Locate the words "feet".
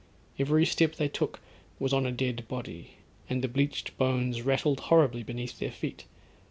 5.71-6.05